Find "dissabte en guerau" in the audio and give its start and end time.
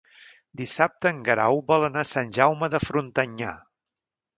0.61-1.61